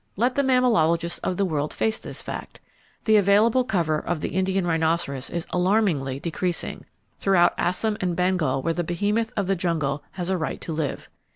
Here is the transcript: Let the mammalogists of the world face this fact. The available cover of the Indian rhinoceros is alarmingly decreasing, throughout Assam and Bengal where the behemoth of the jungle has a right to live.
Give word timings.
Let 0.15 0.33
the 0.33 0.41
mammalogists 0.41 1.19
of 1.21 1.37
the 1.37 1.45
world 1.45 1.75
face 1.75 1.99
this 1.99 2.23
fact. 2.23 2.59
The 3.05 3.17
available 3.17 3.63
cover 3.63 3.99
of 3.99 4.19
the 4.21 4.29
Indian 4.29 4.65
rhinoceros 4.65 5.29
is 5.29 5.45
alarmingly 5.51 6.19
decreasing, 6.19 6.85
throughout 7.19 7.53
Assam 7.59 7.97
and 8.01 8.15
Bengal 8.15 8.63
where 8.63 8.73
the 8.73 8.83
behemoth 8.83 9.31
of 9.37 9.45
the 9.45 9.55
jungle 9.55 10.03
has 10.13 10.31
a 10.31 10.39
right 10.39 10.59
to 10.61 10.73
live. 10.73 11.07